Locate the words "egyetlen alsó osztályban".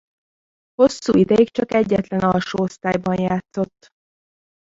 1.73-3.21